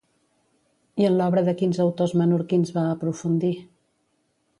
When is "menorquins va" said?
2.21-2.87